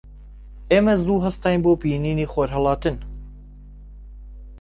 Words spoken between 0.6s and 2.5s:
ئێمە زوو هەستاین بۆ بینینی